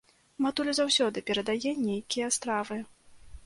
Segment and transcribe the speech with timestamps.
[0.45, 2.83] Матуля заўсёды перадае нейкія стравы.